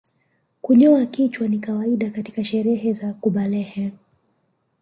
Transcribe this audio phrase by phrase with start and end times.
[0.61, 3.91] Kunyoa kichwa ni kawaida katika sherehe za kubalehe